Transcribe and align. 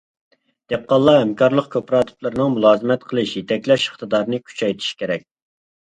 دېھقانلار 0.71 1.17
ھەمكارلىق 1.23 1.67
كوپىراتىپلىرىنىڭ 1.75 2.49
مۇلازىمەت 2.55 3.07
قىلىش، 3.11 3.35
يېتەكلەش 3.41 3.87
ئىقتىدارىنى 3.91 4.41
كۈچەيتىش 4.49 4.89
كېرەك. 5.03 5.29